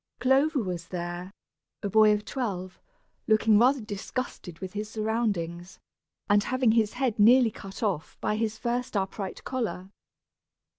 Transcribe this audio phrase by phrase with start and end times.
[0.19, 1.29] Clover was there,
[1.83, 2.79] a boy of twelve,
[3.27, 5.77] looking rather disgusted with his surroundings,
[6.27, 9.91] and having his head nearly cut off by his first upright collar.